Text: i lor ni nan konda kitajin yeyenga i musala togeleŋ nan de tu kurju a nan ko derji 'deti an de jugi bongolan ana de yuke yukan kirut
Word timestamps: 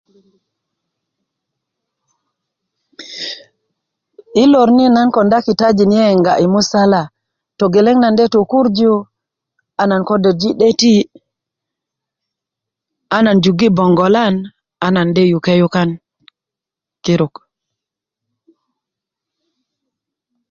i 4.41 4.43
lor 4.51 4.69
ni 4.77 4.85
nan 4.95 5.07
konda 5.15 5.37
kitajin 5.45 5.91
yeyenga 5.97 6.33
i 6.45 6.47
musala 6.53 7.01
togeleŋ 7.59 7.97
nan 8.01 8.13
de 8.19 8.25
tu 8.33 8.39
kurju 8.51 8.93
a 9.81 9.83
nan 9.89 10.01
ko 10.07 10.15
derji 10.23 10.49
'deti 10.55 10.95
an 13.15 13.25
de 13.27 13.31
jugi 13.43 13.67
bongolan 13.77 14.33
ana 14.85 15.01
de 15.15 15.23
yuke 15.31 15.53
yukan 15.61 15.89
kirut 17.03 17.33